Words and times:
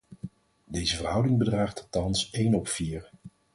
Deze 0.65 0.95
verhouding 0.95 1.37
bedraagt 1.37 1.87
thans 1.91 2.29
één 2.29 2.53
op 2.55 2.67
vier. 2.67 3.09